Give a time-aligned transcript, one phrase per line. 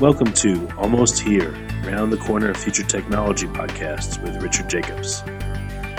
[0.00, 1.50] Welcome to Almost Here,
[1.84, 5.20] Round the Corner of Future Technology podcasts with Richard Jacobs.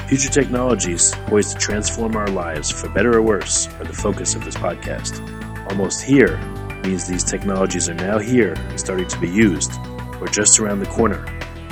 [0.10, 4.44] Future technologies poised to transform our lives for better or worse are the focus of
[4.44, 5.22] this podcast.
[5.70, 6.40] Almost Here
[6.84, 9.72] means these technologies are now here and starting to be used,
[10.20, 11.24] or just around the corner,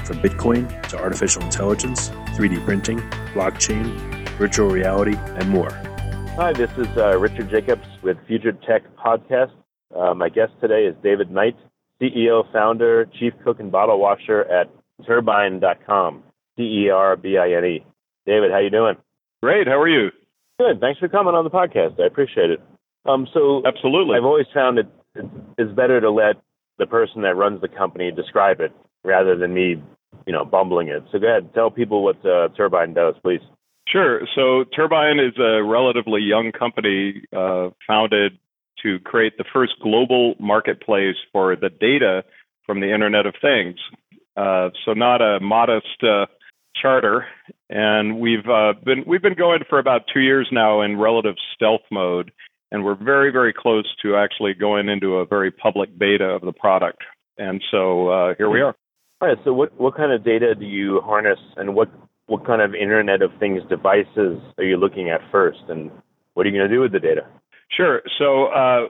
[0.06, 3.00] from Bitcoin to artificial intelligence, 3D printing,
[3.34, 3.98] blockchain,
[4.38, 5.72] virtual reality, and more.
[6.36, 9.52] Hi, this is uh, Richard Jacobs with Future Tech Podcast.
[9.96, 11.56] Uh, my guest today is David Knight,
[12.02, 14.70] CEO, founder, chief cook and bottle washer at
[15.06, 16.24] Terbine.com,
[16.58, 17.86] T-E-R-B-I-N-E.
[18.26, 18.96] David, how you doing?
[19.42, 19.68] Great.
[19.68, 20.10] How are you?
[20.60, 20.80] Good.
[20.82, 22.00] Thanks for coming on the podcast.
[22.00, 22.60] I appreciate it.
[23.06, 24.88] Um, so absolutely, I've always found it
[25.58, 26.36] it's better to let
[26.78, 28.72] the person that runs the company describe it
[29.04, 29.82] rather than me,
[30.26, 31.04] you know, bumbling it.
[31.12, 33.42] So go ahead, tell people what uh, Terbine does, please.
[33.88, 34.22] Sure.
[34.36, 38.38] So Terbine is a relatively young company uh, founded
[38.84, 42.24] to create the first global marketplace for the data
[42.66, 43.78] from the Internet of Things.
[44.38, 46.26] Uh, so not a modest uh,
[46.80, 47.26] charter,
[47.70, 51.82] and we've uh, been we've been going for about two years now in relative stealth
[51.92, 52.32] mode,
[52.72, 56.54] and we're very very close to actually going into a very public beta of the
[56.54, 57.04] product.
[57.38, 58.76] And so uh, here we are.
[59.22, 59.38] All right.
[59.44, 61.90] So what what kind of data do you harness, and what
[62.28, 65.92] what kind of Internet of Things devices are you looking at first, and
[66.34, 67.26] what are you going to do with the data?
[67.72, 68.02] Sure.
[68.18, 68.88] So uh,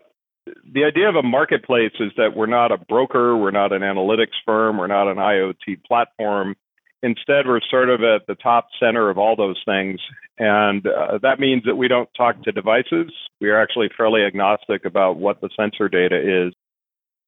[0.71, 4.37] the idea of a marketplace is that we're not a broker, we're not an analytics
[4.45, 6.55] firm, we're not an IoT platform.
[7.01, 9.99] Instead, we're sort of at the top center of all those things.
[10.37, 13.11] And uh, that means that we don't talk to devices.
[13.39, 16.53] We are actually fairly agnostic about what the sensor data is.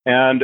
[0.06, 0.44] And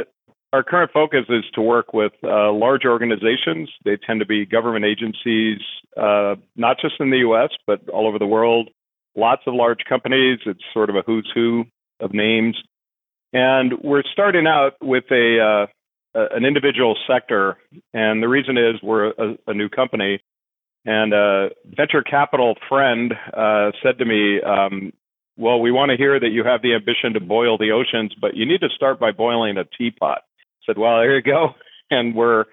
[0.54, 3.70] our current focus is to work with uh, large organizations.
[3.84, 5.60] They tend to be government agencies,
[5.98, 8.70] uh, not just in the US, but all over the world.
[9.18, 10.40] Lots of large companies.
[10.46, 11.66] It's sort of a who's who
[12.00, 12.56] of names.
[13.34, 15.68] And we're starting out with a,
[16.16, 17.58] uh, an individual sector.
[17.94, 20.22] And the reason is we're a, a new company.
[20.86, 24.94] And a venture capital friend uh, said to me, um,
[25.36, 28.36] well, we want to hear that you have the ambition to boil the oceans, but
[28.36, 30.22] you need to start by boiling a teapot
[30.68, 31.56] I said, "Well, there you go."
[31.90, 32.44] And we're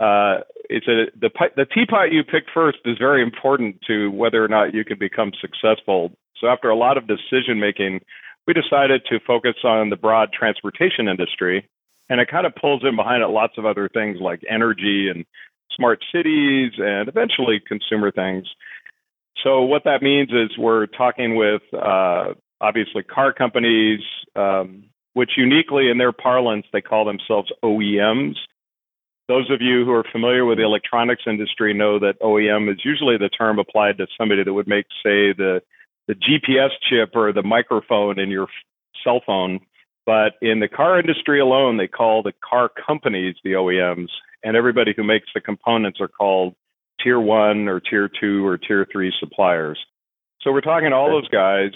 [0.00, 4.48] uh, it's a the the teapot you pick first is very important to whether or
[4.48, 6.12] not you can become successful.
[6.40, 8.00] So after a lot of decision making,
[8.46, 11.68] we decided to focus on the broad transportation industry,
[12.08, 15.24] and it kind of pulls in behind it lots of other things like energy and
[15.76, 18.46] smart cities and eventually consumer things.
[19.42, 24.00] So what that means is we're talking with uh, obviously car companies,
[24.36, 28.34] um, which uniquely in their parlance, they call themselves OEMs.
[29.28, 33.16] Those of you who are familiar with the electronics industry know that OEM is usually
[33.16, 35.62] the term applied to somebody that would make, say, the,
[36.08, 38.48] the GPS chip or the microphone in your
[39.02, 39.60] cell phone.
[40.04, 44.08] But in the car industry alone, they call the car companies the OEMs,
[44.42, 46.54] and everybody who makes the components are called
[47.02, 49.78] tier one or tier two or tier three suppliers.
[50.42, 51.70] So we're talking to all those guys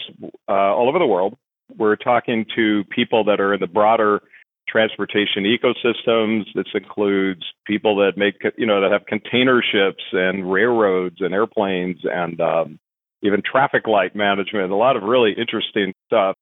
[0.47, 1.39] uh, all over the world
[1.77, 4.23] we're talking to people that are in the broader
[4.69, 6.45] transportation ecosystems.
[6.55, 11.99] This includes people that make, you know, that have container ships and railroads and airplanes
[12.05, 12.79] and um,
[13.23, 16.37] even traffic light management, a lot of really interesting stuff.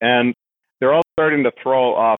[0.00, 0.34] And
[0.80, 2.18] they're all starting to throw off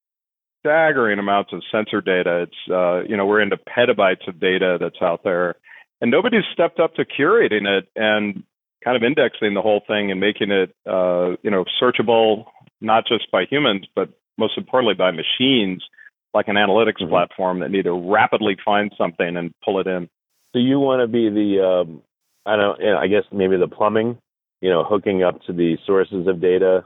[0.61, 2.43] staggering amounts of sensor data.
[2.43, 5.57] It's, uh, you know, we're into petabytes of data that's out there.
[6.01, 8.45] And nobody's stepped up to curating it and
[8.85, 12.47] kind of indexing the whole thing and making it, uh, you know, searchable
[12.81, 15.83] not just by humans, but most importantly by machines,
[16.35, 17.11] like an analytics mm-hmm.
[17.11, 20.09] platform that need to rapidly find something and pull it in.
[20.53, 22.03] So you want to be the, um,
[22.45, 24.19] I don't, know, I guess maybe the plumbing,
[24.61, 26.85] you know, hooking up to the sources of data,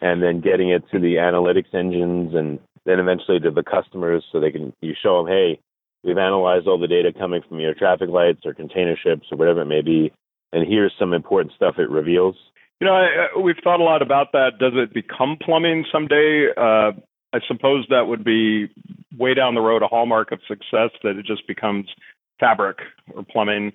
[0.00, 4.40] and then getting it to the analytics engines, and then eventually to the customers, so
[4.40, 5.58] they can you show them, hey,
[6.04, 9.62] we've analyzed all the data coming from your traffic lights or container ships or whatever
[9.62, 10.12] it may be,
[10.52, 12.36] and here's some important stuff it reveals.
[12.80, 14.52] You know, I, we've thought a lot about that.
[14.60, 16.48] Does it become plumbing someday?
[16.56, 16.92] Uh,
[17.32, 18.68] I suppose that would be
[19.16, 21.86] way down the road a hallmark of success that it just becomes
[22.38, 22.78] fabric
[23.14, 23.72] or plumbing.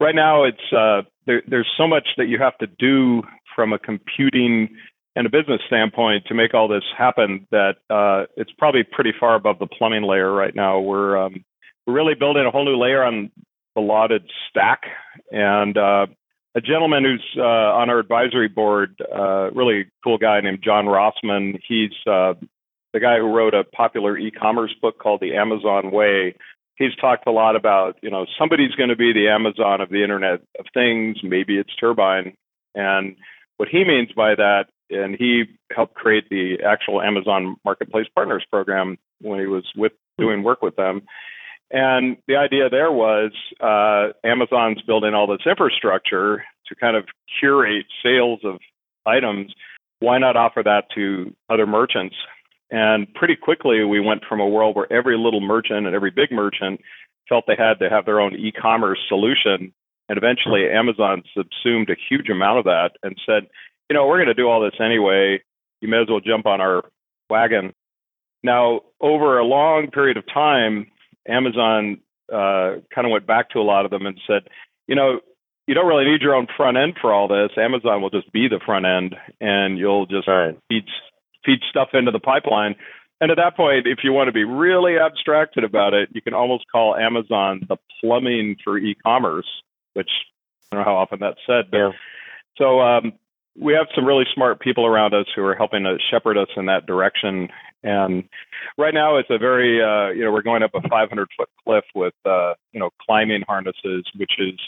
[0.00, 3.22] Right now, it's uh, there, there's so much that you have to do
[3.54, 4.68] from a computing
[5.14, 9.34] and a business standpoint to make all this happen that uh, it's probably pretty far
[9.34, 10.78] above the plumbing layer right now.
[10.78, 11.44] We're um,
[11.86, 13.30] we're really building a whole new layer on
[13.74, 14.82] the lauded stack,
[15.30, 16.06] and uh,
[16.56, 21.60] a gentleman who's uh, on our advisory board, uh, really cool guy named John Rossman.
[21.68, 22.32] He's uh,
[22.94, 26.34] the guy who wrote a popular e-commerce book called The Amazon Way.
[26.76, 30.02] He's talked a lot about, you know, somebody's going to be the Amazon of the
[30.02, 31.18] Internet of Things.
[31.22, 32.34] Maybe it's Terbine.
[32.74, 33.16] And
[33.58, 35.44] what he means by that and he
[35.74, 40.76] helped create the actual Amazon Marketplace Partners program when he was with doing work with
[40.76, 41.02] them.
[41.70, 47.04] And the idea there was uh, Amazon's building all this infrastructure to kind of
[47.40, 48.58] curate sales of
[49.04, 49.52] items.
[49.98, 52.14] Why not offer that to other merchants?
[52.70, 56.30] And pretty quickly, we went from a world where every little merchant and every big
[56.32, 56.80] merchant
[57.28, 59.72] felt they had to have their own e commerce solution.
[60.08, 63.48] And eventually, Amazon subsumed a huge amount of that and said,
[63.88, 65.42] you know, we're going to do all this anyway.
[65.80, 66.82] You may as well jump on our
[67.28, 67.72] wagon.
[68.42, 70.86] Now, over a long period of time,
[71.28, 71.98] Amazon
[72.32, 74.48] uh, kind of went back to a lot of them and said,
[74.86, 75.20] you know,
[75.66, 77.50] you don't really need your own front end for all this.
[77.56, 80.56] Amazon will just be the front end, and you'll just right.
[80.68, 80.84] feed
[81.44, 82.76] feed stuff into the pipeline.
[83.20, 86.34] And at that point, if you want to be really abstracted about it, you can
[86.34, 89.46] almost call Amazon the plumbing for e-commerce,
[89.94, 90.10] which
[90.70, 91.70] I don't know how often that's said.
[91.70, 91.90] But, yeah.
[92.58, 93.12] So um,
[93.58, 96.66] we have some really smart people around us who are helping to shepherd us in
[96.66, 97.48] that direction.
[97.82, 98.24] And
[98.76, 101.84] right now, it's a very, uh, you know, we're going up a 500 foot cliff
[101.94, 104.58] with, uh, you know, climbing harnesses, which is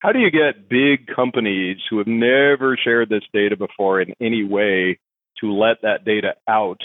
[0.00, 4.44] how do you get big companies who have never shared this data before in any
[4.44, 4.98] way
[5.40, 6.80] to let that data out?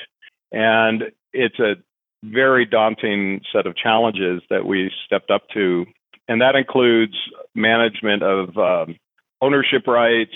[0.52, 1.76] And it's a
[2.24, 5.86] very daunting set of challenges that we stepped up to.
[6.28, 7.16] And that includes
[7.54, 8.98] management of um,
[9.42, 10.36] ownership rights,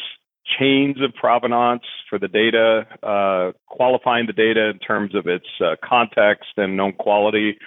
[0.57, 5.75] chains of provenance for the data, uh, qualifying the data in terms of its uh,
[5.83, 7.57] context and known quality,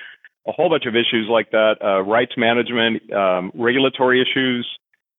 [0.46, 4.66] a whole bunch of issues like that, uh, rights management, um, regulatory issues,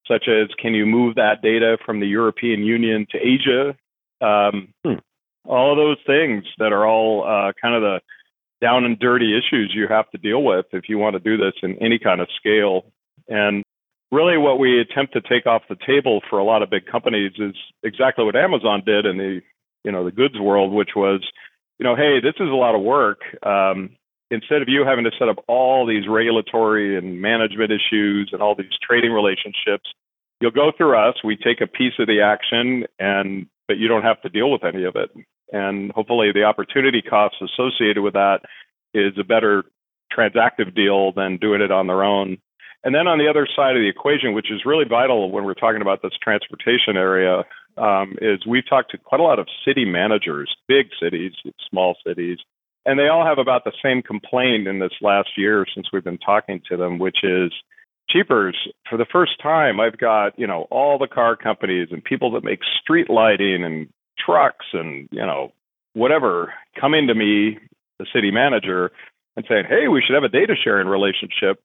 [0.08, 3.76] such as can you move that data from the European Union to Asia?
[4.20, 5.00] Um, hmm.
[5.46, 8.00] All of those things that are all uh, kind of the
[8.62, 11.54] down and dirty issues you have to deal with if you want to do this
[11.64, 12.86] in any kind of scale.
[13.28, 13.63] And
[14.14, 17.34] really what we attempt to take off the table for a lot of big companies
[17.40, 19.42] is exactly what Amazon did in the
[19.84, 21.22] you know the goods world, which was
[21.80, 23.20] you know hey this is a lot of work.
[23.44, 23.98] Um,
[24.30, 28.56] instead of you having to set up all these regulatory and management issues and all
[28.56, 29.90] these trading relationships,
[30.40, 31.16] you'll go through us.
[31.24, 34.64] We take a piece of the action, and but you don't have to deal with
[34.64, 35.10] any of it.
[35.52, 38.42] And hopefully, the opportunity costs associated with that
[38.94, 39.64] is a better
[40.16, 42.38] transactive deal than doing it on their own
[42.84, 45.54] and then on the other side of the equation, which is really vital when we're
[45.54, 47.44] talking about this transportation area,
[47.78, 51.32] um, is we've talked to quite a lot of city managers, big cities,
[51.70, 52.38] small cities,
[52.86, 56.18] and they all have about the same complaint in this last year since we've been
[56.18, 57.52] talking to them, which is
[58.10, 58.58] cheapers.
[58.90, 62.44] For the first time, I've got you know all the car companies and people that
[62.44, 63.88] make street lighting and
[64.24, 65.52] trucks and you know
[65.94, 67.58] whatever coming to me,
[68.00, 68.92] the city manager,
[69.38, 71.60] and saying, "Hey, we should have a data sharing relationship."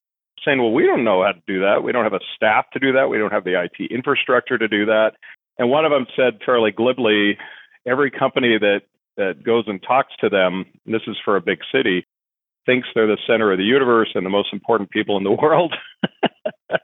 [0.45, 1.83] Saying, well, we don't know how to do that.
[1.83, 3.09] We don't have a staff to do that.
[3.09, 5.13] We don't have the IT infrastructure to do that.
[5.59, 7.39] And one of them said fairly glibly,
[7.87, 8.83] every company that,
[9.17, 12.07] that goes and talks to them, and this is for a big city,
[12.67, 15.75] thinks they're the center of the universe and the most important people in the world.
[16.71, 16.81] right,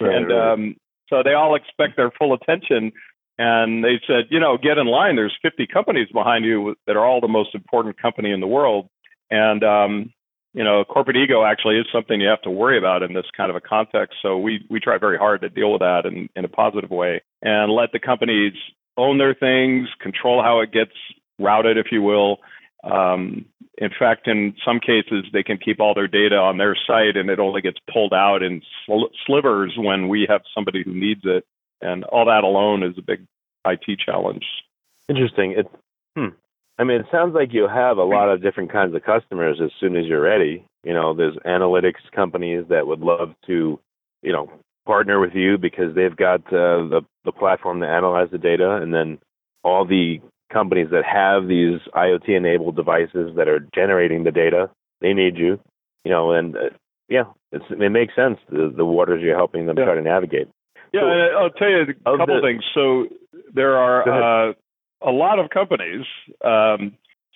[0.00, 0.52] and right.
[0.52, 0.76] Um,
[1.08, 2.92] so they all expect their full attention.
[3.38, 5.16] And they said, you know, get in line.
[5.16, 8.88] There's 50 companies behind you that are all the most important company in the world.
[9.30, 10.12] And um,
[10.56, 13.50] you know, corporate ego actually is something you have to worry about in this kind
[13.50, 14.16] of a context.
[14.22, 17.20] So we we try very hard to deal with that in, in a positive way
[17.42, 18.54] and let the companies
[18.96, 20.92] own their things, control how it gets
[21.38, 22.38] routed, if you will.
[22.82, 23.44] Um,
[23.76, 27.28] in fact, in some cases, they can keep all their data on their site, and
[27.28, 31.44] it only gets pulled out in sl- slivers when we have somebody who needs it.
[31.82, 33.26] And all that alone is a big
[33.66, 34.46] IT challenge.
[35.10, 35.52] Interesting.
[35.58, 35.68] It's
[36.16, 36.28] hmm.
[36.78, 39.70] I mean, it sounds like you have a lot of different kinds of customers as
[39.80, 40.64] soon as you're ready.
[40.84, 43.80] You know, there's analytics companies that would love to,
[44.22, 44.50] you know,
[44.84, 48.94] partner with you because they've got uh, the the platform to analyze the data, and
[48.94, 49.18] then
[49.64, 50.20] all the
[50.52, 55.58] companies that have these IoT enabled devices that are generating the data, they need you.
[56.04, 56.60] You know, and uh,
[57.08, 59.84] yeah, it's, it makes sense the the waters you're helping them yeah.
[59.86, 60.48] try to navigate.
[60.92, 62.62] Yeah, so, I'll tell you a couple the, things.
[62.74, 63.06] So
[63.52, 64.54] there are
[65.06, 66.04] a lot of companies
[66.44, 66.92] um,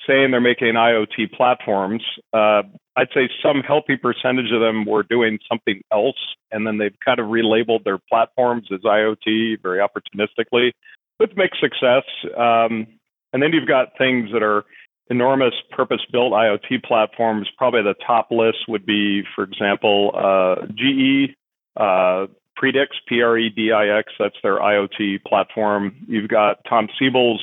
[0.06, 2.02] saying they're making IoT platforms.
[2.32, 2.62] Uh,
[2.96, 6.16] I'd say some healthy percentage of them were doing something else,
[6.50, 10.72] and then they've kind of relabeled their platforms as IoT very opportunistically
[11.18, 12.02] with mixed success.
[12.36, 12.86] Um,
[13.32, 14.64] and then you've got things that are
[15.08, 17.48] enormous purpose built IoT platforms.
[17.56, 21.34] Probably the top list would be, for example, uh, GE.
[21.76, 22.26] Uh,
[22.60, 25.94] Predix, P R E D I X, that's their IoT platform.
[26.06, 27.42] You've got Tom Siebel's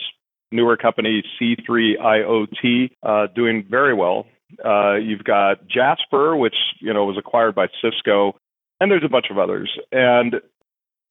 [0.51, 4.25] newer company, C3 IoT, uh, doing very well.
[4.63, 8.35] Uh, you've got Jasper, which you know was acquired by Cisco,
[8.79, 9.69] and there's a bunch of others.
[9.91, 10.35] And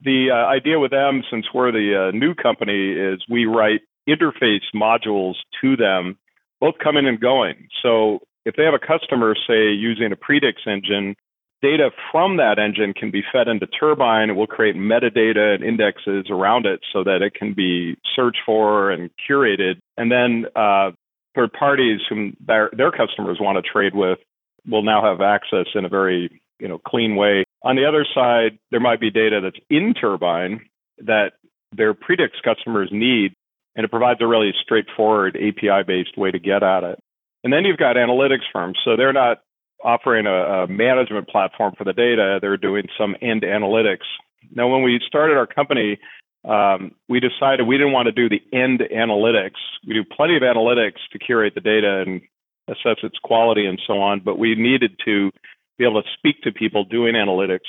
[0.00, 4.64] the uh, idea with them, since we're the uh, new company, is we write interface
[4.74, 6.16] modules to them,
[6.60, 7.68] both coming and going.
[7.82, 11.16] So if they have a customer, say, using a Predix engine,
[11.62, 14.30] data from that engine can be fed into Terbine.
[14.30, 18.90] It will create metadata and indexes around it so that it can be searched for
[18.90, 19.78] and curated.
[19.96, 20.92] And then uh,
[21.34, 24.18] third parties whom their, their customers want to trade with
[24.66, 27.44] will now have access in a very you know clean way.
[27.62, 30.60] On the other side, there might be data that's in Terbine
[30.98, 31.32] that
[31.72, 33.34] their Predix customers need,
[33.74, 36.98] and it provides a really straightforward API-based way to get at it.
[37.44, 39.38] And then you've got analytics firms, so they're not
[39.86, 44.06] offering a, a management platform for the data; they're doing some end analytics.
[44.54, 45.98] Now, when we started our company,
[46.44, 49.58] um, we decided we didn't want to do the end analytics.
[49.86, 52.20] We do plenty of analytics to curate the data and
[52.68, 55.30] assess its quality and so on, but we needed to
[55.78, 57.68] be able to speak to people doing analytics.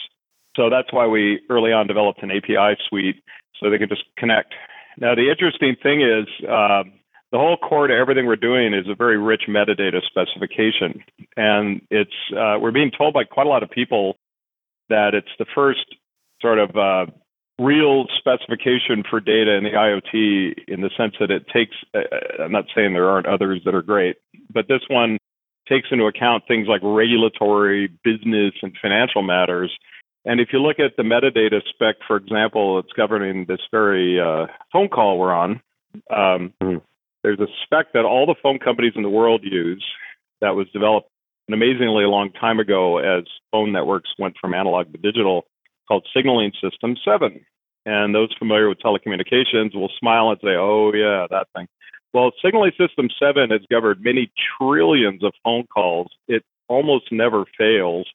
[0.56, 3.24] So that's why we early on developed an API suite
[3.60, 4.54] so they could just connect.
[5.00, 6.84] Now, the interesting thing is uh,
[7.32, 11.04] the whole core to everything we're doing is a very rich metadata specification.
[11.36, 14.16] And it's uh, we're being told by quite a lot of people
[14.90, 15.86] that it's the first
[16.42, 17.12] sort of uh,
[17.60, 22.44] real specification for data in the IoT in the sense that it takes, uh, uh,
[22.44, 24.18] I'm not saying there aren't others that are great,
[24.54, 25.18] but this one
[25.68, 29.76] takes into account things like regulatory, business, and financial matters.
[30.24, 34.48] And if you look at the metadata spec, for example, it's governing this very uh,
[34.72, 35.62] phone call we're on.
[36.10, 36.78] Um, mm-hmm.
[37.28, 39.86] There's a spec that all the phone companies in the world use
[40.40, 41.10] that was developed
[41.50, 45.44] an amazingly long time ago as phone networks went from analog to digital
[45.90, 47.46] called Signaling System 7.
[47.86, 51.68] And those familiar with telecommunications will smile and say, oh, yeah, that thing.
[52.14, 56.08] Well, Signaling System 7 has governed many trillions of phone calls.
[56.30, 58.08] It almost never fails.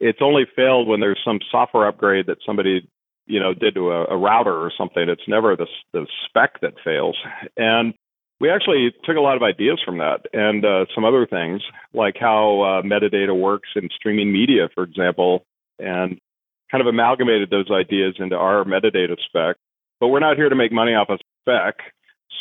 [0.00, 2.88] It's only failed when there's some software upgrade that somebody
[3.26, 5.08] you know did to a, a router or something.
[5.08, 7.16] It's never the, the spec that fails.
[7.56, 7.94] And
[8.42, 11.62] we actually took a lot of ideas from that and uh, some other things,
[11.94, 15.44] like how uh, metadata works in streaming media, for example,
[15.78, 16.18] and
[16.68, 19.56] kind of amalgamated those ideas into our metadata spec.
[20.00, 21.76] But we're not here to make money off a spec.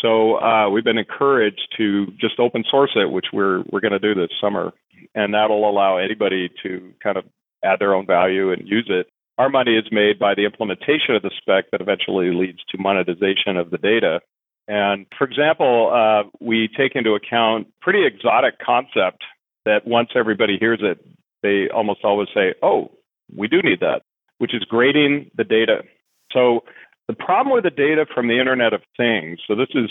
[0.01, 3.99] So uh, we've been encouraged to just open source it, which we're we're going to
[3.99, 4.73] do this summer,
[5.13, 7.25] and that'll allow anybody to kind of
[7.63, 9.05] add their own value and use it.
[9.37, 13.55] Our money is made by the implementation of the spec that eventually leads to monetization
[13.55, 14.21] of the data.
[14.71, 19.23] And for example, uh, we take into account pretty exotic concept
[19.65, 21.05] that once everybody hears it,
[21.43, 22.91] they almost always say, "Oh,
[23.35, 24.03] we do need that."
[24.41, 25.83] which is grading the data.
[26.31, 26.61] So
[27.07, 29.87] the problem with the data from the Internet of Things, so this is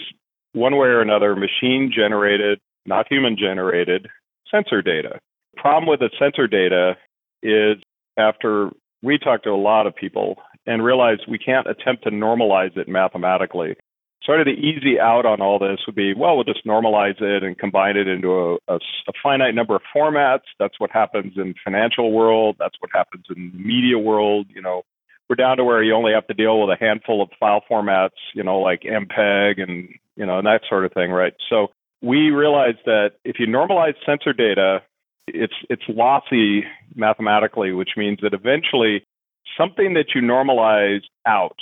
[0.55, 4.09] one way or another machine generated, not human generated
[4.51, 5.21] sensor data.
[5.55, 6.97] The problem with the sensor data
[7.45, 7.77] is
[8.19, 8.71] after
[9.05, 10.35] we talked to a lot of people
[10.67, 13.77] and realized we can't attempt to normalize it mathematically
[14.25, 17.43] sort of the easy out on all this would be, well, we'll just normalize it
[17.43, 20.45] and combine it into a, a, a, finite number of formats.
[20.59, 22.57] That's what happens in financial world.
[22.59, 24.47] That's what happens in media world.
[24.55, 24.83] You know,
[25.29, 28.19] we're down to where you only have to deal with a handful of file formats,
[28.35, 31.35] you know, like MPEG and, you know, and that sort of thing, right?
[31.49, 31.69] So
[32.03, 34.83] we realized that if you normalize sensor data,
[35.27, 39.05] it's it's lossy mathematically, which means that eventually
[39.57, 41.57] something that you normalize out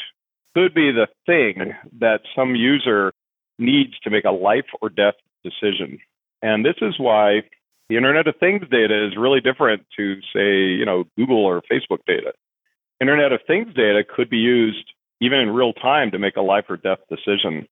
[0.55, 3.13] could be the thing that some user
[3.59, 5.15] needs to make a life or death
[5.45, 5.99] decision.
[6.43, 7.43] And this is why
[7.89, 11.99] the Internet of Things data is really different to, say, you know, Google or Facebook
[12.07, 12.33] data.
[13.01, 16.67] Internet of Things data could be used even in real time to make a life
[16.69, 17.67] or death decision.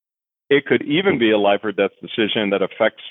[0.49, 3.03] It could even be a life or death decision that affects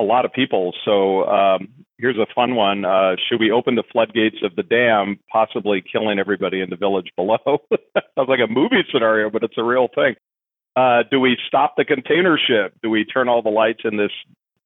[0.00, 0.74] a lot of people.
[0.84, 2.84] So um, here's a fun one.
[2.84, 7.10] Uh, should we open the floodgates of the dam, possibly killing everybody in the village
[7.16, 7.38] below?
[8.16, 10.14] Sounds like a movie scenario, but it's a real thing.
[10.76, 12.74] Uh, do we stop the container ship?
[12.82, 14.12] Do we turn all the lights in this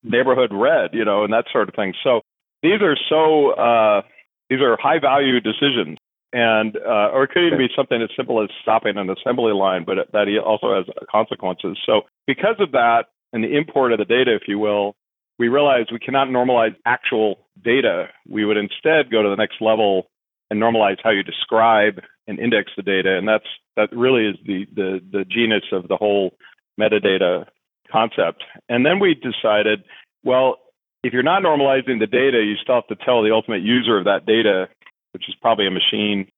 [0.03, 0.91] neighborhood red?
[0.93, 1.95] You know, and that sort of thing.
[2.05, 2.21] So
[2.63, 4.03] these are so uh,
[4.51, 5.97] these are high value decisions,
[6.35, 9.85] and uh, or it could even be something as simple as stopping an assembly line,
[9.87, 11.79] but that also has consequences.
[11.87, 14.95] So because of that, and the import of the data, if you will,
[15.39, 18.09] we realized we cannot normalize actual data.
[18.29, 20.09] We would instead go to the next level
[20.51, 23.17] and normalize how you describe and index the data.
[23.17, 23.47] And that's
[23.77, 26.35] that really is the the, the genus of the whole
[26.81, 27.47] metadata
[27.91, 28.45] concept.
[28.69, 29.85] And then we decided,
[30.23, 30.57] well,
[31.03, 34.05] if you're not normalizing the data, you still have to tell the ultimate user of
[34.05, 34.69] that data,
[35.13, 36.29] which is probably a machine,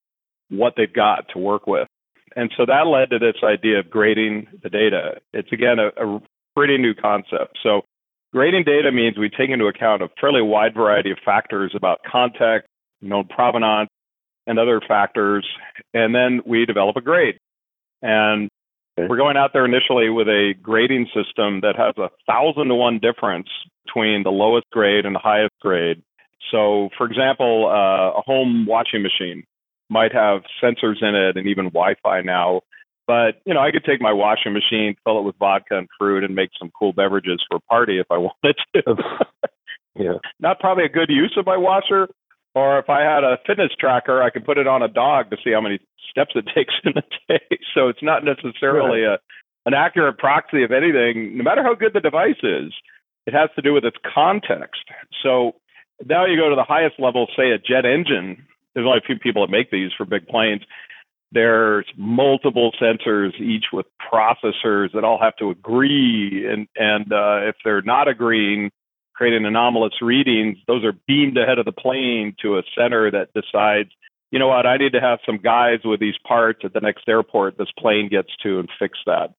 [0.48, 1.86] what they've got to work with.
[2.36, 5.20] And so that led to this idea of grading the data.
[5.32, 6.20] It's again a, a
[6.56, 7.58] pretty new concept.
[7.62, 7.82] So
[8.34, 12.68] Grading data means we take into account a fairly wide variety of factors about context,
[13.00, 13.90] known provenance,
[14.46, 15.46] and other factors,
[15.94, 17.38] and then we develop a grade.
[18.02, 18.50] And
[18.96, 19.08] Okay.
[19.08, 23.00] We're going out there initially with a grading system that has a thousand to one
[23.00, 23.48] difference
[23.84, 26.00] between the lowest grade and the highest grade.
[26.52, 29.42] So, for example, uh, a home washing machine
[29.90, 32.60] might have sensors in it and even Wi-Fi now.
[33.06, 36.24] But you know, I could take my washing machine, fill it with vodka and fruit,
[36.24, 38.96] and make some cool beverages for a party if I wanted to.
[39.94, 40.18] yeah.
[40.40, 42.08] Not probably a good use of my washer.
[42.54, 45.36] Or if I had a fitness tracker, I could put it on a dog to
[45.42, 47.58] see how many steps it takes in a day.
[47.74, 49.14] So it's not necessarily right.
[49.14, 49.18] a
[49.66, 52.72] an accurate proxy of anything, no matter how good the device is.
[53.26, 54.84] It has to do with its context.
[55.22, 55.52] So
[56.04, 58.44] now you go to the highest level, say a jet engine.
[58.74, 60.60] There's only a few people that make these for big planes.
[61.34, 66.46] There's multiple sensors, each with processors that all have to agree.
[66.48, 68.70] And, and uh, if they're not agreeing,
[69.14, 73.90] creating anomalous readings, those are beamed ahead of the plane to a center that decides,
[74.30, 77.08] you know what, I need to have some guys with these parts at the next
[77.08, 79.34] airport this plane gets to and fix that.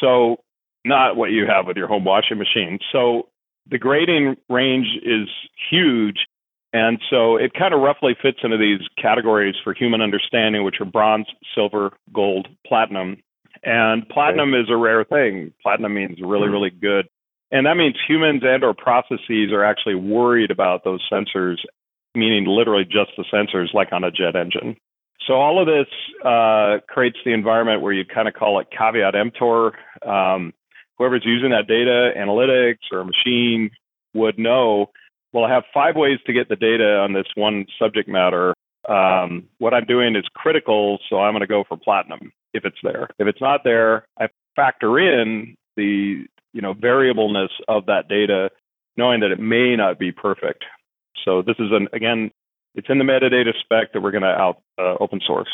[0.00, 0.36] So,
[0.84, 2.78] not what you have with your home washing machine.
[2.92, 3.28] So,
[3.68, 5.28] the grading range is
[5.70, 6.26] huge.
[6.72, 10.84] And so it kind of roughly fits into these categories for human understanding, which are
[10.84, 13.16] bronze, silver, gold, platinum.
[13.64, 15.52] And platinum is a rare thing.
[15.62, 16.52] Platinum means really, hmm.
[16.52, 17.08] really good.
[17.50, 21.56] And that means humans and or processes are actually worried about those sensors,
[22.14, 24.76] meaning literally just the sensors, like on a jet engine.
[25.26, 25.88] So all of this
[26.24, 29.72] uh, creates the environment where you kind of call it caveat emptor.
[30.06, 30.54] Um,
[30.96, 33.70] whoever's using that data, analytics or a machine,
[34.14, 34.90] would know.
[35.32, 38.54] Well, I have five ways to get the data on this one subject matter.
[38.88, 42.78] Um, what I'm doing is critical, so I'm going to go for platinum if it's
[42.82, 43.08] there.
[43.18, 48.50] If it's not there, I factor in the you know variableness of that data,
[48.96, 50.64] knowing that it may not be perfect.
[51.24, 52.30] So this is an again,
[52.74, 55.50] it's in the metadata spec that we're going to out uh, open source.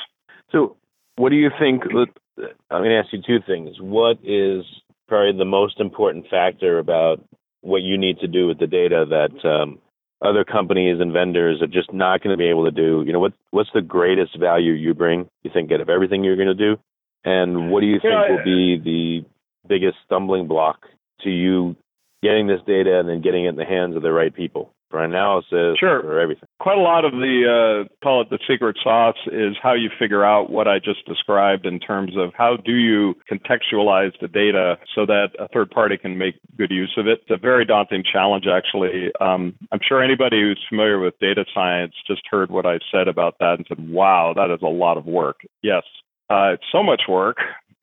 [0.52, 0.76] So
[1.16, 1.82] what do you think?
[1.84, 3.76] I'm going to ask you two things.
[3.80, 4.64] What is
[5.08, 7.24] probably the most important factor about
[7.60, 9.78] what you need to do with the data that um,
[10.24, 13.02] other companies and vendors are just not going to be able to do?
[13.06, 15.28] You know, what what's the greatest value you bring?
[15.42, 16.76] You think out of everything you're going to do,
[17.24, 19.24] and what do you think will be the
[19.68, 20.86] biggest stumbling block
[21.22, 21.76] to you
[22.22, 24.72] getting this data and then getting it in the hands of the right people?
[24.90, 26.00] For analysis sure.
[26.00, 26.48] for everything.
[26.60, 30.24] Quite a lot of the uh, call it the secret sauce is how you figure
[30.24, 35.06] out what I just described in terms of how do you contextualize the data so
[35.06, 37.20] that a third party can make good use of it.
[37.22, 39.10] It's a very daunting challenge, actually.
[39.20, 43.36] Um, I'm sure anybody who's familiar with data science just heard what I said about
[43.40, 45.82] that and said, "Wow, that is a lot of work." Yes,
[46.30, 47.38] uh, it's so much work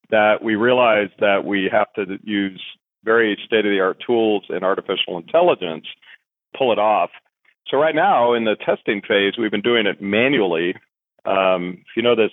[0.10, 2.62] that we realize that we have to use
[3.04, 5.86] very state of the art tools in artificial intelligence
[6.58, 7.10] pull it off.
[7.68, 10.76] So right now in the testing phase, we've been doing it manually.
[11.26, 12.32] Um, if you know this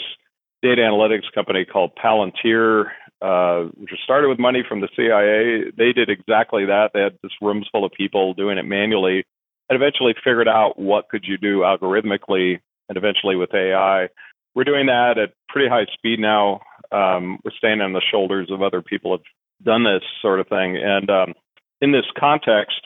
[0.63, 2.87] data analytics company called Palantir,
[3.23, 6.91] uh, which started with money from the CIA, they did exactly that.
[6.93, 9.25] They had this rooms full of people doing it manually,
[9.69, 14.09] and eventually figured out what could you do algorithmically, and eventually with AI.
[14.55, 16.61] We're doing that at pretty high speed now.
[16.91, 19.25] Um, we're standing on the shoulders of other people have
[19.65, 21.35] done this sort of thing, and um,
[21.81, 22.81] in this context,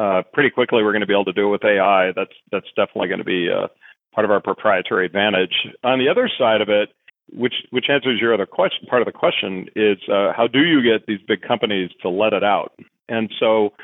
[0.00, 2.12] uh, pretty quickly we're going to be able to do it with AI.
[2.16, 3.68] That's that's definitely going to be uh,
[4.14, 5.52] part of our proprietary advantage.
[5.84, 6.88] On the other side of it,
[7.32, 10.82] which which answers your other question, part of the question is uh, how do you
[10.82, 12.72] get these big companies to let it out?
[13.10, 13.74] And so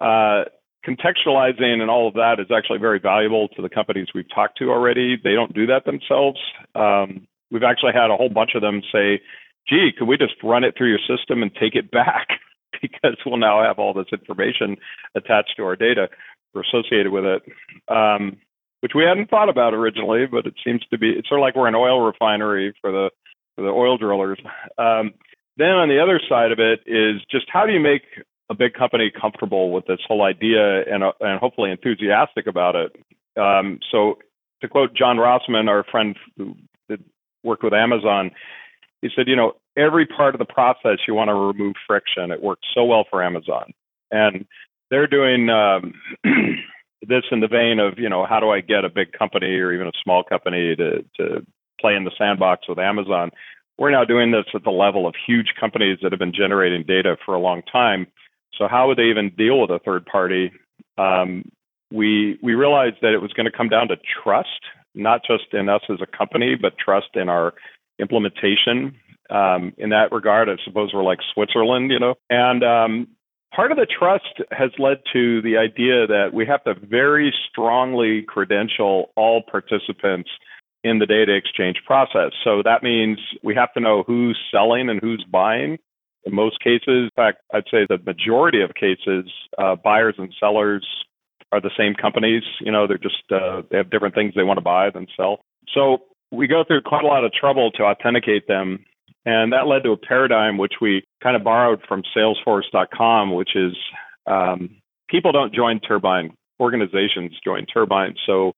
[0.00, 0.44] uh,
[0.86, 4.70] contextualizing and all of that is actually very valuable to the companies we've talked to
[4.70, 5.16] already.
[5.16, 6.38] They don't do that themselves.
[6.76, 9.20] Um, we've actually had a whole bunch of them say,
[9.68, 12.28] "Gee, could we just run it through your system and take it back?"
[12.82, 14.76] because we'll now have all this information
[15.14, 16.08] attached to our data
[16.54, 17.42] or associated with it,
[17.88, 18.36] um,
[18.80, 21.10] which we hadn't thought about originally, but it seems to be.
[21.10, 23.10] It's sort of like we're an oil refinery for the
[23.56, 24.38] for the oil drillers.
[24.78, 25.14] Um,
[25.56, 28.02] then on the other side of it is just how do you make
[28.48, 32.96] a big company comfortable with this whole idea and uh, and hopefully enthusiastic about it.
[33.38, 34.18] Um, so
[34.62, 36.56] to quote John Rossman, our friend who
[37.42, 38.32] worked with Amazon,
[39.02, 42.30] he said, you know, every part of the process you want to remove friction.
[42.30, 43.72] It works so well for Amazon,
[44.10, 44.46] and
[44.90, 45.94] they're doing um,
[47.02, 49.72] this in the vein of, you know, how do I get a big company or
[49.72, 51.46] even a small company to to
[51.80, 53.30] play in the sandbox with Amazon?
[53.78, 57.16] We're now doing this at the level of huge companies that have been generating data
[57.26, 58.06] for a long time.
[58.56, 60.50] So how would they even deal with a third party?
[60.96, 61.44] Um,
[61.92, 64.48] we we realized that it was going to come down to trust,
[64.94, 67.54] not just in us as a company, but trust in our
[67.98, 68.96] implementation.
[69.28, 72.14] Um, in that regard, I suppose we're like Switzerland, you know.
[72.30, 73.08] And um,
[73.54, 78.22] part of the trust has led to the idea that we have to very strongly
[78.22, 80.30] credential all participants
[80.84, 82.32] in the data exchange process.
[82.44, 85.78] So that means we have to know who's selling and who's buying.
[86.24, 90.86] In most cases, in fact, I'd say the majority of cases, uh, buyers and sellers
[91.52, 92.42] are the same companies.
[92.60, 95.40] You know, they're just uh, they have different things they want to buy than sell.
[95.74, 98.84] So we go through quite a lot of trouble to authenticate them,
[99.24, 103.74] and that led to a paradigm which we kind of borrowed from Salesforce.com, which is
[104.26, 104.76] um,
[105.08, 108.14] people don't join Terbine, organizations join Terbine.
[108.26, 108.52] So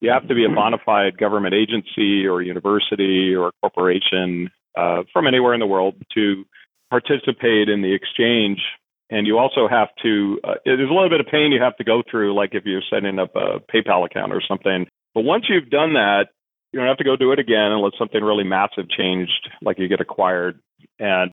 [0.00, 5.26] you have to be a bona fide government agency or university or corporation uh, from
[5.26, 6.44] anywhere in the world to
[6.90, 8.60] participate in the exchange.
[9.08, 11.84] And you also have to, uh, there's a little bit of pain you have to
[11.84, 14.86] go through, like if you're setting up a PayPal account or something.
[15.14, 16.26] But once you've done that,
[16.72, 19.88] you don't have to go do it again unless something really massive changed, like you
[19.88, 20.60] get acquired.
[20.98, 21.30] And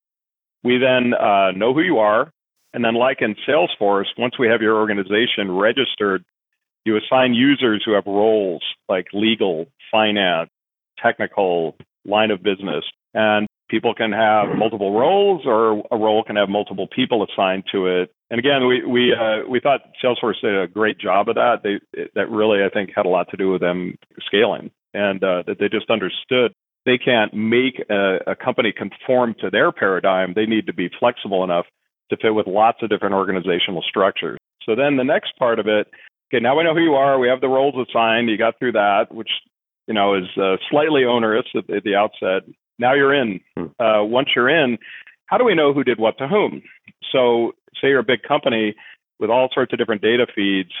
[0.62, 2.30] we then uh, know who you are.
[2.72, 6.24] And then, like in Salesforce, once we have your organization registered,
[6.84, 10.50] you assign users who have roles like legal, finance,
[11.00, 12.84] technical, line of business.
[13.14, 17.86] And people can have multiple roles or a role can have multiple people assigned to
[17.86, 18.10] it.
[18.30, 21.62] And again, we we uh, we thought Salesforce did a great job of that.
[21.62, 21.78] They
[22.14, 25.58] that really I think had a lot to do with them scaling and uh, that
[25.58, 26.52] they just understood
[26.86, 30.34] they can't make a, a company conform to their paradigm.
[30.34, 31.66] They need to be flexible enough
[32.10, 34.38] to fit with lots of different organizational structures.
[34.66, 35.88] So then the next part of it,
[36.28, 37.18] okay, now we know who you are.
[37.18, 38.28] We have the roles assigned.
[38.28, 39.30] You got through that, which
[39.86, 42.42] you know is uh, slightly onerous at, at the outset.
[42.78, 43.40] Now you're in.
[43.56, 43.66] Hmm.
[43.78, 44.78] Uh, once you're in,
[45.26, 46.62] how do we know who did what to whom?
[47.12, 48.74] So, say you're a big company
[49.18, 50.72] with all sorts of different data feeds.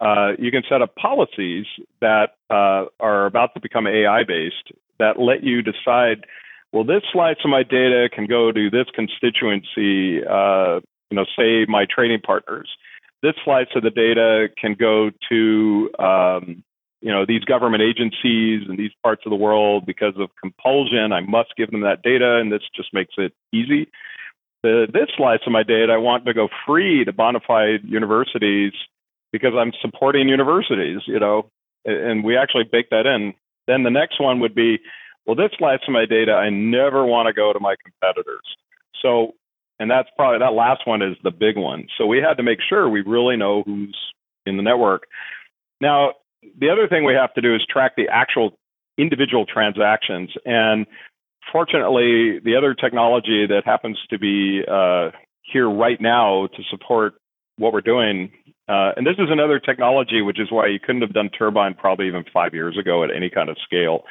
[0.00, 1.66] Uh, you can set up policies
[2.00, 6.24] that uh, are about to become AI based that let you decide.
[6.72, 10.24] Well, this slice of my data can go to this constituency.
[10.24, 12.68] Uh, you know, say my trading partners.
[13.22, 16.62] This slice of the data can go to um,
[17.00, 21.20] you know these government agencies in these parts of the world because of compulsion i
[21.20, 23.88] must give them that data and this just makes it easy
[24.62, 28.72] the, this slice of my data i want to go free to bona fide universities
[29.32, 31.50] because i'm supporting universities you know
[31.84, 33.34] and we actually bake that in.
[33.66, 34.78] Then the next one would be
[35.26, 38.44] well this of my data i never want to go to my competitors.
[39.02, 39.34] So
[39.78, 41.86] and that's probably that last one is the big one.
[41.96, 43.96] So we had to make sure we really know who's
[44.44, 45.04] in the network.
[45.80, 46.14] Now
[46.58, 48.58] the other thing we have to do is track the actual
[48.98, 50.30] individual transactions.
[50.44, 50.86] And
[51.52, 55.10] fortunately, the other technology that happens to be uh,
[55.42, 57.14] here right now to support
[57.56, 58.32] what we're doing,
[58.70, 62.06] uh, and this is another technology, which is why you couldn't have done Terbine probably
[62.06, 64.04] even five years ago at any kind of scale,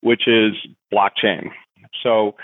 [0.00, 0.52] which is
[0.90, 1.50] blockchain.
[2.02, 2.34] So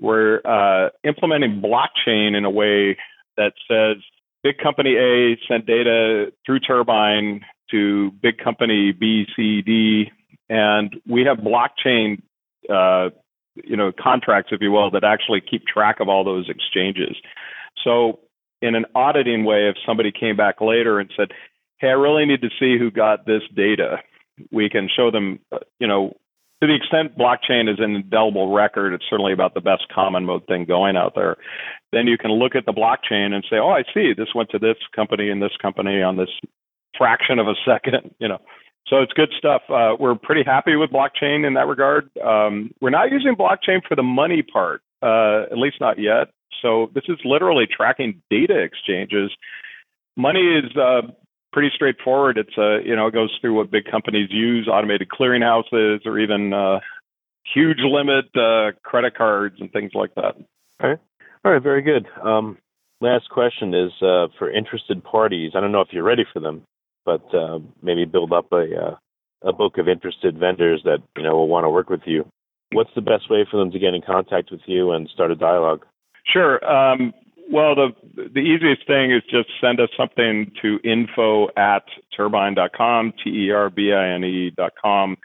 [0.00, 2.96] we're uh, implementing blockchain in a way
[3.36, 4.02] that says
[4.42, 10.10] big company A sent data through Terbine to big company B, C, D,
[10.48, 12.22] and we have blockchain,
[12.72, 13.10] uh,
[13.62, 17.14] you know, contracts, if you will, that actually keep track of all those exchanges.
[17.84, 18.20] So,
[18.62, 21.32] in an auditing way, if somebody came back later and said,
[21.78, 24.02] "Hey, I really need to see who got this data,"
[24.50, 26.16] we can show them, uh, you know,
[26.60, 30.46] to the extent blockchain is an indelible record, it's certainly about the best common mode
[30.46, 31.36] thing going out there.
[31.92, 34.58] Then you can look at the blockchain and say, oh, I see, this went to
[34.58, 36.28] this company and this company on this
[36.96, 38.38] fraction of a second, you know.
[38.86, 39.62] So it's good stuff.
[39.70, 42.10] Uh, we're pretty happy with blockchain in that regard.
[42.18, 46.28] Um, we're not using blockchain for the money part, uh, at least not yet.
[46.62, 49.30] So this is literally tracking data exchanges.
[50.16, 51.02] Money is uh,
[51.52, 52.38] pretty straightforward.
[52.38, 56.18] It's a uh, you know it goes through what big companies use, automated clearinghouses, or
[56.18, 56.80] even uh,
[57.54, 60.34] huge limit uh, credit cards and things like that.
[60.82, 60.98] All right,
[61.44, 62.06] all right, very good.
[62.22, 62.58] Um,
[63.00, 65.52] last question is uh, for interested parties.
[65.54, 66.62] I don't know if you're ready for them,
[67.04, 67.24] but
[67.82, 68.98] maybe build up a
[69.42, 72.26] a book of interested vendors that you know will want to work with you.
[72.72, 75.36] What's the best way for them to get in contact with you and start a
[75.36, 75.84] dialogue?
[76.32, 76.64] Sure.
[76.64, 77.12] Um,
[77.50, 81.82] well, the the easiest thing is just send us something to info at
[82.16, 85.16] terbine.com, T E R B I N E dot com,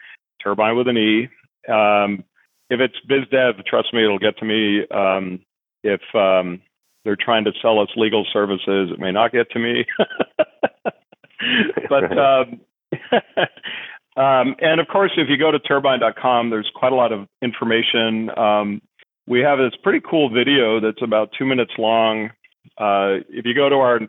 [0.42, 1.28] turbine with an E.
[1.70, 2.24] Um,
[2.68, 4.82] if it's biz dev, trust me, it'll get to me.
[4.90, 5.40] Um,
[5.84, 6.60] if um,
[7.04, 9.84] they're trying to sell us legal services, it may not get to me.
[11.88, 12.60] but um,
[14.16, 18.36] um, and of course, if you go to terbine.com, there's quite a lot of information.
[18.36, 18.82] Um,
[19.26, 22.30] we have this pretty cool video that's about two minutes long.
[22.78, 24.00] Uh, if you go to our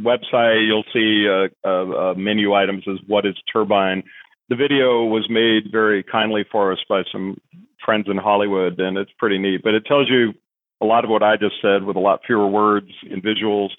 [0.00, 4.02] website, you'll see a, a, a menu items as what is Terbine.
[4.48, 7.38] The video was made very kindly for us by some
[7.84, 9.62] friends in Hollywood, and it's pretty neat.
[9.62, 10.32] But it tells you
[10.80, 13.70] a lot of what I just said with a lot fewer words and visuals.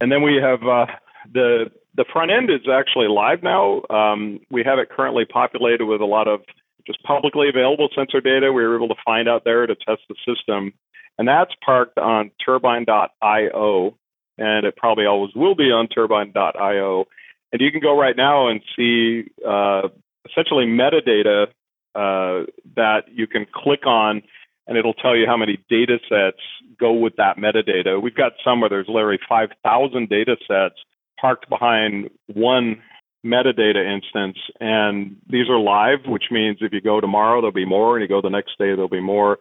[0.00, 0.86] And then we have uh,
[1.32, 3.82] the the front end is actually live now.
[3.90, 6.40] Um, we have it currently populated with a lot of
[6.86, 10.14] just publicly available sensor data we were able to find out there to test the
[10.26, 10.72] system.
[11.18, 13.94] And that's parked on terbine.io,
[14.38, 17.06] and it probably always will be on terbine.io.
[17.52, 19.88] And you can go right now and see uh,
[20.30, 21.48] essentially metadata
[21.94, 24.22] uh, that you can click on,
[24.66, 26.40] and it'll tell you how many data sets
[26.78, 28.00] go with that metadata.
[28.00, 30.76] We've got some where there's literally 5,000 data sets
[31.20, 32.80] parked behind one
[33.24, 34.38] metadata instance.
[34.60, 38.08] And these are live, which means if you go tomorrow, there'll be more, and you
[38.08, 39.38] go the next day, there'll be more.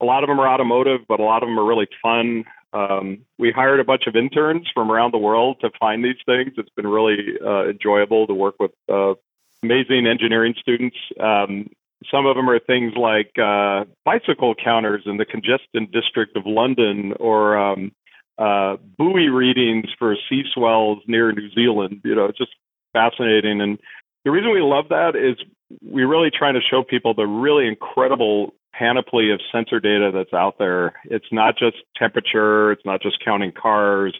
[0.00, 2.44] A lot of them are automotive, but a lot of them are really fun.
[2.72, 6.52] Um, we hired a bunch of interns from around the world to find these things.
[6.56, 9.14] It's been really uh, enjoyable to work with uh,
[9.62, 10.96] amazing engineering students.
[11.20, 11.68] Um,
[12.10, 17.12] some of them are things like uh, bicycle counters in the congestion district of London
[17.20, 17.92] or um,
[18.38, 22.00] uh, buoy readings for sea swells near New Zealand.
[22.04, 22.52] You know, just
[22.92, 23.60] fascinating.
[23.60, 23.78] And
[24.24, 25.36] the reason we love that is
[25.80, 30.58] we're really trying to show people the really incredible panoply of sensor data that's out
[30.58, 30.94] there.
[31.04, 34.14] It's not just temperature, it's not just counting cars.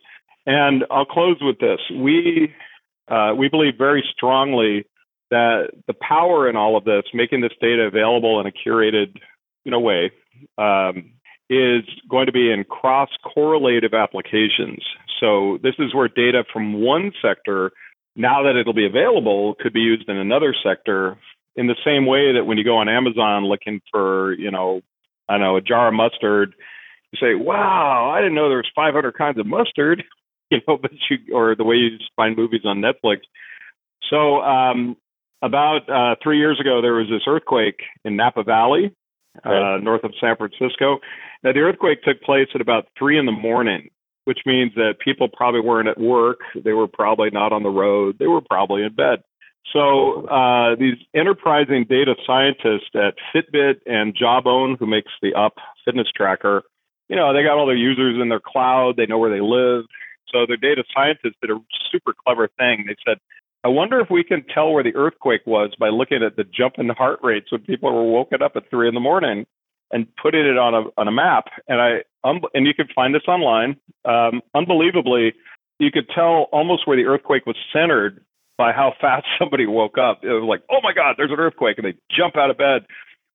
[0.46, 1.78] And I'll close with this.
[1.90, 2.52] We
[3.08, 4.86] uh, we believe very strongly
[5.30, 9.16] that the power in all of this, making this data available in a curated,
[9.64, 10.10] you know, way,
[10.58, 11.12] um,
[11.48, 14.84] is going to be in cross correlative applications.
[15.20, 17.72] So this is where data from one sector
[18.14, 21.16] now that it'll be available, could be used in another sector
[21.56, 24.80] in the same way that when you go on Amazon looking for, you know,
[25.28, 26.54] I don't know, a jar of mustard,
[27.12, 30.02] you say, wow, I didn't know there was 500 kinds of mustard,
[30.50, 33.20] you know, but you, or the way you find movies on Netflix.
[34.10, 34.96] So, um,
[35.42, 38.94] about uh, three years ago, there was this earthquake in Napa Valley,
[39.44, 40.98] uh, north of San Francisco.
[41.42, 43.90] Now, the earthquake took place at about three in the morning
[44.24, 46.40] which means that people probably weren't at work.
[46.54, 48.16] They were probably not on the road.
[48.18, 49.22] They were probably in bed.
[49.72, 55.54] So uh, these enterprising data scientists at Fitbit and Jawbone, who makes the Up
[55.84, 56.62] fitness tracker,
[57.08, 58.96] you know, they got all their users in their cloud.
[58.96, 59.84] They know where they live.
[60.32, 61.58] So their data scientists did a
[61.90, 62.84] super clever thing.
[62.86, 63.18] They said,
[63.64, 66.74] I wonder if we can tell where the earthquake was by looking at the jump
[66.78, 69.46] in heart rates when people were woken up at three in the morning
[69.92, 71.44] and putting it on a on a map.
[71.68, 73.76] And I um, and you can find this online.
[74.04, 75.34] Um, unbelievably,
[75.78, 78.24] you could tell almost where the earthquake was centered
[78.56, 80.20] by how fast somebody woke up.
[80.22, 82.86] It was like, oh my God, there's an earthquake, and they jump out of bed.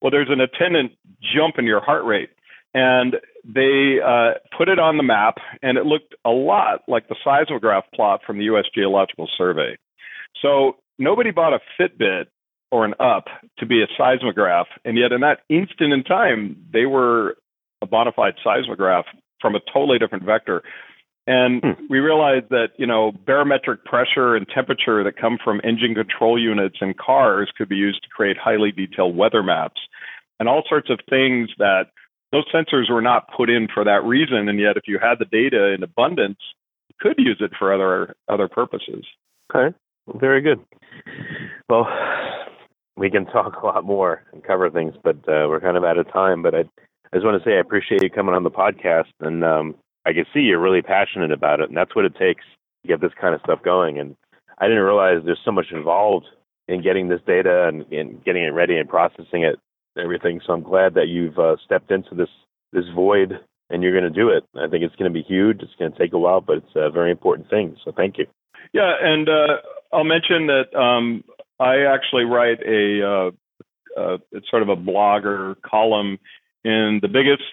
[0.01, 2.29] Well, there's an attendant jump in your heart rate.
[2.73, 7.15] And they uh, put it on the map, and it looked a lot like the
[7.23, 8.65] seismograph plot from the U.S.
[8.75, 9.77] Geological Survey.
[10.41, 12.25] So nobody bought a Fitbit
[12.71, 13.25] or an up
[13.59, 14.67] to be a seismograph.
[14.83, 17.37] And yet, in that instant in time, they were
[17.81, 19.05] a bona fide seismograph
[19.41, 20.63] from a totally different vector.
[21.27, 21.85] And hmm.
[21.89, 26.77] we realized that, you know, barometric pressure and temperature that come from engine control units
[26.81, 29.81] in cars could be used to create highly detailed weather maps
[30.39, 31.87] and all sorts of things that
[32.31, 34.49] those sensors were not put in for that reason.
[34.49, 36.39] And yet, if you had the data in abundance,
[36.89, 39.05] you could use it for other other purposes.
[39.53, 39.75] Okay,
[40.15, 40.59] very good.
[41.69, 41.87] Well,
[42.97, 45.97] we can talk a lot more and cover things, but uh, we're kind of out
[45.97, 46.41] of time.
[46.41, 49.43] But I, I just want to say I appreciate you coming on the podcast, and
[49.43, 52.43] um, I can see you're really passionate about it, and that's what it takes
[52.81, 53.99] to get this kind of stuff going.
[53.99, 54.15] And
[54.57, 56.25] I didn't realize there's so much involved
[56.67, 59.57] in getting this data and, and getting it ready and processing it,
[59.97, 60.41] everything.
[60.45, 62.29] So I'm glad that you've uh, stepped into this
[62.73, 64.43] this void and you're going to do it.
[64.55, 65.61] I think it's going to be huge.
[65.61, 67.77] It's going to take a while, but it's a very important thing.
[67.83, 68.25] So thank you.
[68.73, 69.57] Yeah, and uh,
[69.93, 71.23] I'll mention that um,
[71.59, 73.31] I actually write a uh,
[73.97, 76.19] uh, it's sort of a blogger column
[76.63, 77.43] in the biggest,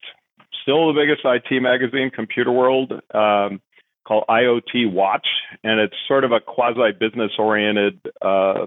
[0.62, 3.60] still the biggest IT magazine, Computerworld, um,
[4.06, 5.26] called IoT Watch,
[5.62, 8.66] and it's sort of a quasi business oriented uh,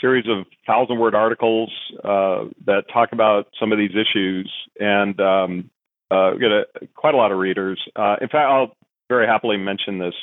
[0.00, 1.70] series of thousand word articles
[2.04, 5.70] uh, that talk about some of these issues, and um,
[6.10, 7.80] uh, get a, quite a lot of readers.
[7.96, 8.76] Uh, in fact, I'll
[9.08, 10.14] very happily mention this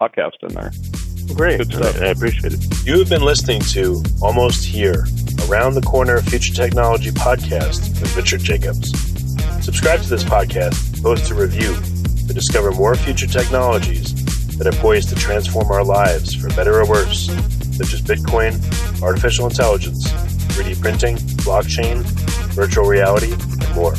[0.00, 0.99] podcast in there.
[1.34, 1.58] Great.
[1.58, 2.00] Good stuff.
[2.00, 2.86] I appreciate it.
[2.86, 5.06] You have been listening to Almost Here,
[5.48, 8.90] Around the Corner Future Technology podcast with Richard Jacobs.
[9.64, 11.74] Subscribe to this podcast, post a review
[12.26, 14.14] to discover more future technologies
[14.58, 17.26] that are poised to transform our lives for better or worse,
[17.76, 18.52] such as Bitcoin,
[19.02, 20.08] artificial intelligence,
[20.52, 22.02] 3D printing, blockchain,
[22.52, 23.94] virtual reality, and more.